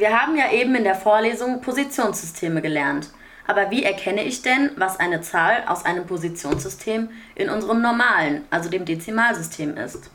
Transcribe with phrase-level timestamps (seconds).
[0.00, 3.10] Wir haben ja eben in der Vorlesung Positionssysteme gelernt.
[3.46, 8.70] Aber wie erkenne ich denn, was eine Zahl aus einem Positionssystem in unserem normalen, also
[8.70, 10.10] dem Dezimalsystem ist?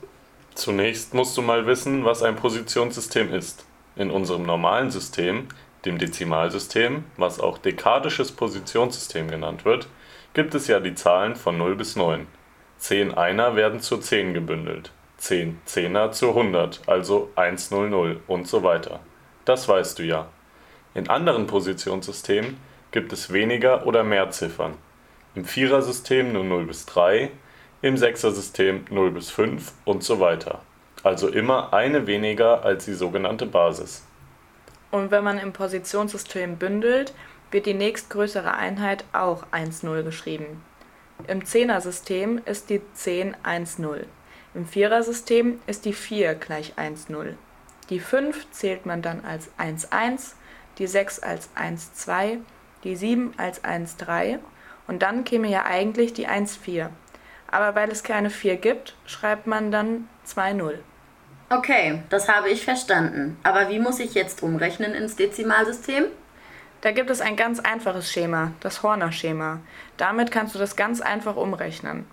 [0.56, 3.64] Zunächst musst du mal wissen, was ein Positionssystem ist.
[3.96, 5.50] In unserem normalen System,
[5.86, 9.88] dem Dezimalsystem, was auch dekadisches Positionssystem genannt wird,
[10.34, 12.26] gibt es ja die Zahlen von 0 bis 9.
[12.80, 19.00] 10 Einer werden zu 10 gebündelt, 10 Zehner zu 100, also 100 und so weiter.
[19.46, 20.28] Das weißt du ja.
[20.94, 22.58] In anderen Positionssystemen
[22.92, 24.74] gibt es weniger oder mehr Ziffern.
[25.36, 27.30] Im Vierersystem nur 0 bis 3,
[27.82, 30.62] im Sechsersystem 0 bis 5 und so weiter.
[31.04, 34.04] Also immer eine weniger als die sogenannte Basis.
[34.92, 37.14] Und wenn man im Positionssystem bündelt,
[37.52, 40.64] wird die nächstgrößere Einheit auch 1,0 geschrieben.
[41.28, 44.06] Im Zehnersystem ist die 10 1,0.
[44.54, 47.34] Im Vierersystem ist die 4 gleich 1,0.
[47.90, 50.34] Die 5 zählt man dann als 1,1,
[50.78, 52.40] die 6 als 1,2
[52.86, 54.40] die 7 als 1,3
[54.88, 56.90] und dann käme ja eigentlich die 1,4.
[57.52, 60.76] Aber weil es keine 4 gibt, schreibt man dann 2,0.
[61.50, 63.38] Okay, das habe ich verstanden.
[63.44, 66.06] Aber wie muss ich jetzt umrechnen ins Dezimalsystem?
[66.82, 69.60] Da gibt es ein ganz einfaches Schema, das Horner-Schema.
[69.98, 72.06] Damit kannst du das ganz einfach umrechnen.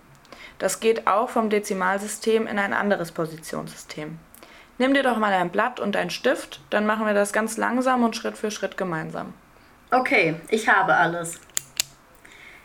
[0.57, 4.17] Das geht auch vom Dezimalsystem in ein anderes Positionssystem.
[4.77, 8.03] Nimm dir doch mal ein Blatt und einen Stift, dann machen wir das ganz langsam
[8.03, 9.33] und Schritt für Schritt gemeinsam.
[9.91, 11.39] Okay, ich habe alles.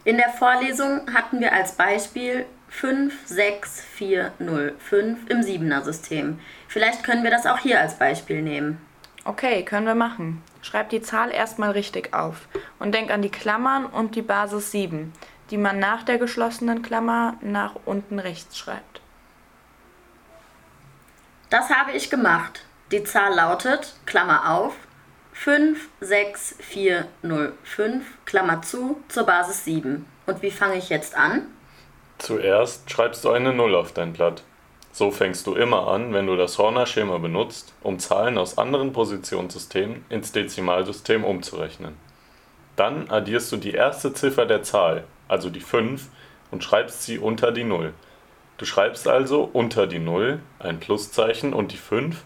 [0.04, 6.40] In der Vorlesung hatten wir als Beispiel 56405 im Siebener System.
[6.66, 8.80] Vielleicht können wir das auch hier als Beispiel nehmen.
[9.24, 10.42] Okay, können wir machen.
[10.62, 15.12] Schreib die Zahl erstmal richtig auf und denk an die Klammern und die Basis 7,
[15.50, 19.02] die man nach der geschlossenen Klammer nach unten rechts schreibt.
[21.50, 22.64] Das habe ich gemacht.
[22.92, 24.74] Die Zahl lautet, Klammer auf,
[25.32, 30.04] 56405, Klammer zu, zur Basis 7.
[30.26, 31.46] Und wie fange ich jetzt an?
[32.18, 34.42] Zuerst schreibst du eine 0 auf dein Blatt.
[34.92, 40.04] So fängst du immer an, wenn du das Horner-Schema benutzt, um Zahlen aus anderen Positionssystemen
[40.08, 41.96] ins Dezimalsystem umzurechnen.
[42.76, 46.08] Dann addierst du die erste Ziffer der Zahl, also die 5,
[46.50, 47.94] und schreibst sie unter die 0.
[48.58, 52.24] Du schreibst also unter die 0 ein Pluszeichen und die 5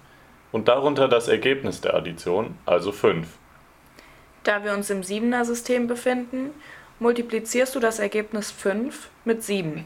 [0.50, 3.28] und darunter das Ergebnis der Addition, also 5.
[4.42, 6.50] Da wir uns im Siebener System befinden,
[6.98, 9.84] multiplizierst du das Ergebnis 5 mit 7.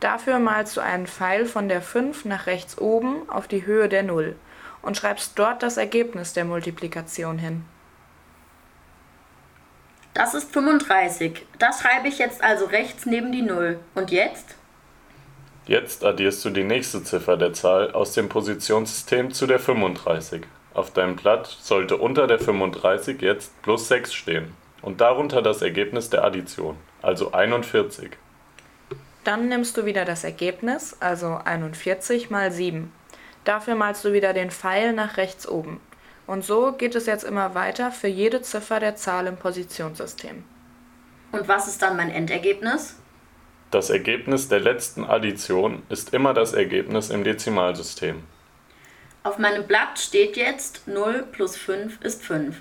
[0.00, 4.02] Dafür malst du einen Pfeil von der 5 nach rechts oben auf die Höhe der
[4.02, 4.36] 0
[4.82, 7.64] und schreibst dort das Ergebnis der Multiplikation hin.
[10.12, 11.46] Das ist 35.
[11.58, 13.78] Das schreibe ich jetzt also rechts neben die 0.
[13.94, 14.56] Und jetzt?
[15.70, 20.42] Jetzt addierst du die nächste Ziffer der Zahl aus dem Positionssystem zu der 35.
[20.74, 26.10] Auf deinem Blatt sollte unter der 35 jetzt plus 6 stehen und darunter das Ergebnis
[26.10, 28.10] der Addition, also 41.
[29.22, 32.92] Dann nimmst du wieder das Ergebnis, also 41 mal 7.
[33.44, 35.80] Dafür malst du wieder den Pfeil nach rechts oben.
[36.26, 40.42] Und so geht es jetzt immer weiter für jede Ziffer der Zahl im Positionssystem.
[41.30, 42.96] Und was ist dann mein Endergebnis?
[43.70, 48.24] Das Ergebnis der letzten Addition ist immer das Ergebnis im Dezimalsystem.
[49.22, 52.56] Auf meinem Blatt steht jetzt 0 plus 5 ist 5.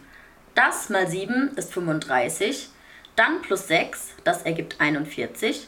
[0.54, 2.70] Das mal 7 ist 35.
[3.16, 5.68] Dann plus 6, das ergibt 41.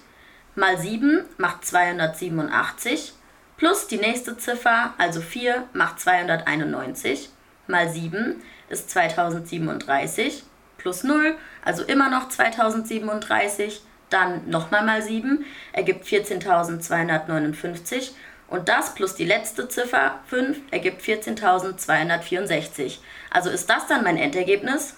[0.53, 3.13] Mal 7 macht 287.
[3.58, 7.29] Plus die nächste Ziffer, also 4, macht 291.
[7.66, 10.44] Mal 7 ist 2037.
[10.78, 13.81] Plus 0, also immer noch 2037
[14.14, 18.12] dann nochmal mal 7 ergibt 14.259
[18.48, 23.00] und das plus die letzte Ziffer 5 ergibt 14.264.
[23.30, 24.96] Also ist das dann mein Endergebnis?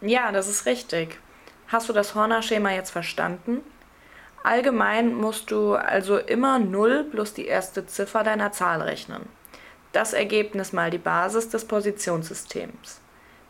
[0.00, 1.18] Ja, das ist richtig.
[1.68, 3.62] Hast du das Horner-Schema jetzt verstanden?
[4.44, 9.28] Allgemein musst du also immer 0 plus die erste Ziffer deiner Zahl rechnen.
[9.92, 13.00] Das Ergebnis mal die Basis des Positionssystems.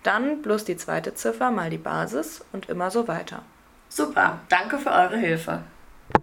[0.03, 3.43] Dann plus die zweite Ziffer mal die Basis und immer so weiter.
[3.95, 5.61] Super, danke für eure Hilfe.